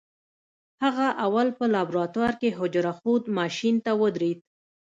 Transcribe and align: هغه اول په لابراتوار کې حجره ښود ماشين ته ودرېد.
هغه 0.83 1.07
اول 1.25 1.47
په 1.57 1.65
لابراتوار 1.73 2.33
کې 2.41 2.49
حجره 2.59 2.91
ښود 2.99 3.23
ماشين 3.37 3.75
ته 3.85 3.91
ودرېد. 4.01 4.39